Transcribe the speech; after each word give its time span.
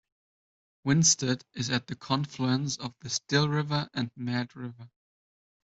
Winsted 0.83 1.45
is 1.53 1.69
at 1.69 1.85
the 1.85 1.95
confluence 1.95 2.75
of 2.75 2.95
the 3.01 3.09
Still 3.11 3.47
River 3.47 3.87
and 3.93 4.09
Mad 4.15 4.55
River. 4.55 4.89